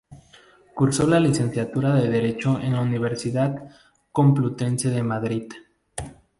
[0.73, 3.69] Cursó la licenciatura de Derecho en la Universidad
[4.11, 5.53] Complutense de Madrid.